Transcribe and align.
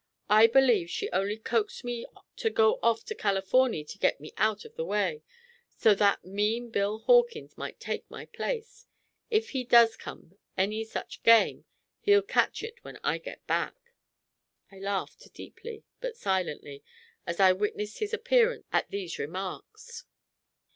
I 0.31 0.47
believe 0.47 0.89
she 0.89 1.11
only 1.11 1.37
coaxed 1.37 1.83
me 1.83 2.07
to 2.37 2.49
go 2.49 2.79
off 2.81 3.05
to 3.05 3.13
Californy 3.13 3.83
to 3.83 3.99
get 3.99 4.19
me 4.19 4.33
out 4.35 4.65
of 4.65 4.73
the 4.73 4.83
way, 4.83 5.21
so 5.77 5.93
that 5.93 6.25
mean 6.25 6.71
Bill 6.71 6.97
Hawkins 6.97 7.55
might 7.55 7.79
take 7.79 8.09
my 8.09 8.25
place. 8.25 8.87
If 9.29 9.51
he 9.51 9.63
does 9.63 9.95
come 9.95 10.39
any 10.57 10.83
such 10.85 11.21
game, 11.21 11.65
he'll 11.99 12.23
catch 12.23 12.63
it 12.63 12.83
when 12.83 12.97
I 13.03 13.19
get 13.19 13.45
back." 13.45 13.75
I 14.71 14.79
laughed 14.79 15.31
deeply, 15.35 15.83
but 15.99 16.17
silently, 16.17 16.83
as 17.27 17.39
I 17.39 17.53
witnessed 17.53 17.99
his 17.99 18.11
appearance 18.11 18.65
at 18.73 18.89
these 18.89 19.19
remarks. 19.19 20.05